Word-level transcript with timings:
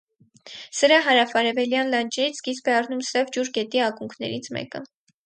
Սրա 0.77 0.95
հարավարևելյան 1.07 1.93
լաջերից 1.95 2.39
սկիզբ 2.39 2.71
է 2.71 2.75
առնում 2.79 3.05
Սև 3.11 3.29
ջուր 3.37 3.53
գետի 3.59 3.85
ակունքներից 3.91 4.51
մեկը։ 4.57 4.83